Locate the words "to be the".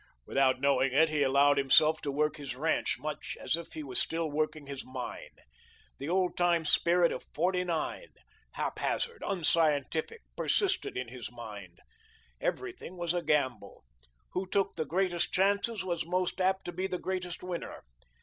16.65-16.97